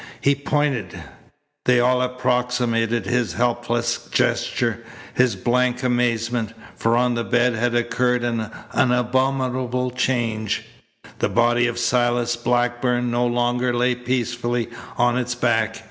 He 0.19 0.33
pointed. 0.33 0.99
They 1.65 1.79
all 1.79 2.01
approximated 2.01 3.05
his 3.05 3.33
helpless 3.33 4.09
gesture, 4.09 4.83
his 5.13 5.35
blank 5.35 5.83
amazement. 5.83 6.53
For 6.75 6.97
on 6.97 7.13
the 7.13 7.23
bed 7.23 7.53
had 7.53 7.75
occurred 7.75 8.23
an 8.23 8.49
abominable 8.73 9.91
change. 9.91 10.63
The 11.19 11.29
body 11.29 11.67
of 11.67 11.77
Silas 11.77 12.35
Blackburn 12.35 13.11
no 13.11 13.27
longer 13.27 13.75
lay 13.75 13.93
peacefully 13.93 14.69
on 14.97 15.19
its 15.19 15.35
back. 15.35 15.75